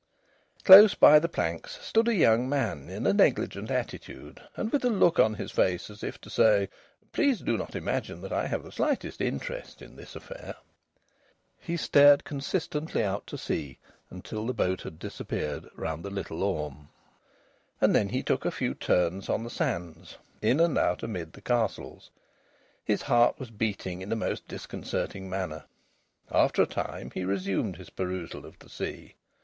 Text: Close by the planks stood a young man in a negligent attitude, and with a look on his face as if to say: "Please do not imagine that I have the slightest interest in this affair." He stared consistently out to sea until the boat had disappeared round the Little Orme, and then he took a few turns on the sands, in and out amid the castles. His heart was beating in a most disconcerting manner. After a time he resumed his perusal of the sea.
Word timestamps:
Close 0.63 0.95
by 0.95 1.19
the 1.19 1.29
planks 1.29 1.79
stood 1.79 2.07
a 2.07 2.15
young 2.15 2.49
man 2.49 2.89
in 2.89 3.05
a 3.05 3.13
negligent 3.13 3.69
attitude, 3.69 4.41
and 4.55 4.71
with 4.71 4.83
a 4.83 4.89
look 4.89 5.19
on 5.19 5.35
his 5.35 5.51
face 5.51 5.91
as 5.91 6.03
if 6.03 6.19
to 6.21 6.27
say: 6.27 6.69
"Please 7.11 7.39
do 7.39 7.55
not 7.55 7.75
imagine 7.75 8.19
that 8.21 8.33
I 8.33 8.47
have 8.47 8.63
the 8.63 8.71
slightest 8.71 9.21
interest 9.21 9.79
in 9.79 9.95
this 9.95 10.15
affair." 10.15 10.55
He 11.59 11.77
stared 11.77 12.23
consistently 12.23 13.03
out 13.03 13.27
to 13.27 13.37
sea 13.37 13.77
until 14.09 14.47
the 14.47 14.55
boat 14.55 14.81
had 14.81 14.97
disappeared 14.97 15.69
round 15.75 16.03
the 16.03 16.09
Little 16.09 16.41
Orme, 16.41 16.89
and 17.79 17.93
then 17.93 18.09
he 18.09 18.23
took 18.23 18.43
a 18.43 18.49
few 18.49 18.73
turns 18.73 19.29
on 19.29 19.43
the 19.43 19.51
sands, 19.51 20.17
in 20.41 20.59
and 20.59 20.79
out 20.79 21.03
amid 21.03 21.33
the 21.33 21.41
castles. 21.41 22.09
His 22.83 23.03
heart 23.03 23.37
was 23.37 23.51
beating 23.51 24.01
in 24.01 24.11
a 24.11 24.15
most 24.15 24.47
disconcerting 24.47 25.29
manner. 25.29 25.65
After 26.31 26.63
a 26.63 26.65
time 26.65 27.11
he 27.11 27.23
resumed 27.23 27.75
his 27.75 27.91
perusal 27.91 28.47
of 28.47 28.57
the 28.57 28.69
sea. 28.69 29.13